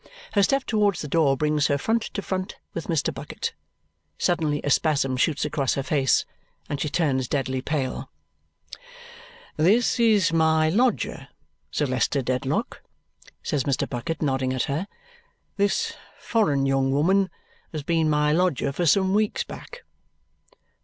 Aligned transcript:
Her 0.31 0.41
step 0.41 0.63
towards 0.63 1.01
the 1.03 1.07
door 1.07 1.37
brings 1.37 1.67
her 1.67 1.77
front 1.77 2.01
to 2.15 2.23
front 2.23 2.55
with 2.73 2.87
Mr. 2.87 3.13
Bucket. 3.13 3.53
Suddenly 4.17 4.59
a 4.63 4.71
spasm 4.71 5.15
shoots 5.15 5.45
across 5.45 5.75
her 5.75 5.83
face 5.83 6.25
and 6.67 6.81
she 6.81 6.89
turns 6.89 7.27
deadly 7.27 7.61
pale. 7.61 8.09
"This 9.57 9.99
is 9.99 10.33
my 10.33 10.69
lodger, 10.69 11.27
Sir 11.69 11.85
Leicester 11.85 12.23
Dedlock," 12.23 12.81
says 13.43 13.65
Mr. 13.65 13.87
Bucket, 13.87 14.23
nodding 14.23 14.53
at 14.53 14.63
her. 14.63 14.87
"This 15.57 15.93
foreign 16.17 16.65
young 16.65 16.91
woman 16.91 17.29
has 17.71 17.83
been 17.83 18.09
my 18.09 18.31
lodger 18.31 18.71
for 18.71 18.87
some 18.87 19.13
weeks 19.13 19.43
back." 19.43 19.83